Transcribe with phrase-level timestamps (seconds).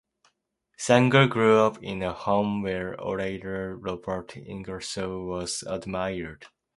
[0.79, 6.47] Sanger grew up in a home where orator Robert Ingersoll was admired.